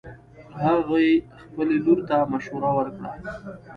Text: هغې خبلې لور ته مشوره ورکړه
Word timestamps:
هغې 0.63 1.07
خبلې 1.39 1.77
لور 1.85 1.99
ته 2.09 2.17
مشوره 2.31 2.69
ورکړه 2.77 3.11